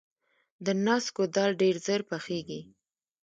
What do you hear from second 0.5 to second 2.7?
د نسکو دال ډیر ژر پخیږي.